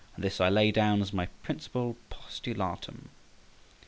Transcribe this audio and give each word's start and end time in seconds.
And 0.15 0.23
this 0.23 0.41
I 0.41 0.49
lay 0.49 0.71
down 0.71 1.03
as 1.03 1.13
my 1.13 1.27
principal 1.43 1.95
postulatum. 2.09 3.09